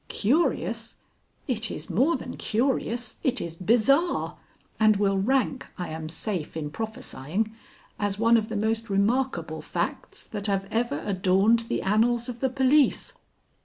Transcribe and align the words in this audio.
"Curious? 0.07 0.95
It 1.47 1.69
is 1.69 1.87
more 1.87 2.15
than 2.15 2.35
curious; 2.35 3.17
it 3.21 3.39
is 3.39 3.55
bizarre, 3.55 4.35
and 4.79 4.95
will 4.95 5.19
rank, 5.19 5.67
I 5.77 5.89
am 5.89 6.09
safe 6.09 6.57
in 6.57 6.71
prophesying, 6.71 7.53
as 7.99 8.17
one 8.17 8.35
of 8.35 8.49
the 8.49 8.57
most 8.57 8.89
remarkable 8.89 9.61
facts 9.61 10.23
that 10.23 10.47
have 10.47 10.67
ever 10.71 11.03
adorned 11.05 11.65
the 11.69 11.83
annals 11.83 12.27
of 12.27 12.39
the 12.39 12.49
police. 12.49 13.13